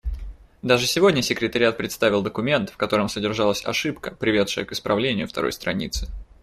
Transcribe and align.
Даже 0.63 0.87
сегодня 0.87 1.21
секретариат 1.21 1.77
представил 1.77 2.23
документ, 2.23 2.71
в 2.71 2.77
котором 2.77 3.07
содержалась 3.07 3.63
ошибка, 3.67 4.09
приведшая 4.15 4.65
к 4.65 4.71
исправлению 4.71 5.27
второй 5.27 5.51
страницы. 5.53 6.07